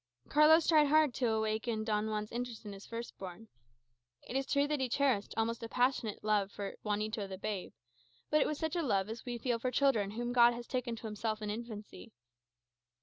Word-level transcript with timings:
Carlos 0.29 0.65
tried 0.65 0.87
hard 0.87 1.13
to 1.13 1.29
awaken 1.31 1.83
Don 1.83 2.07
Juan's 2.07 2.31
interest 2.31 2.65
in 2.65 2.73
his 2.73 2.87
first 2.87 3.15
born. 3.19 3.49
It 4.23 4.35
is 4.35 4.47
true 4.47 4.67
that 4.67 4.79
he 4.79 4.89
cherished 4.89 5.35
an 5.35 5.39
almost 5.41 5.61
passionate 5.69 6.23
love 6.23 6.51
for 6.51 6.75
Juanito 6.81 7.27
the 7.27 7.37
babe, 7.37 7.73
but 8.31 8.41
it 8.41 8.47
was 8.47 8.57
such 8.57 8.75
a 8.75 8.81
love 8.81 9.09
as 9.09 9.25
we 9.25 9.37
feel 9.37 9.59
for 9.59 9.69
children 9.69 10.09
whom 10.09 10.33
God 10.33 10.55
has 10.55 10.65
taken 10.65 10.95
to 10.95 11.05
himself 11.05 11.39
in 11.39 11.51
infancy. 11.51 12.13